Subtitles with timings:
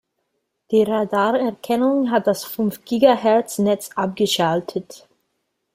[0.71, 5.07] Die Radarerkennung hat das fünf Gigahertz-Netz abgeschaltet.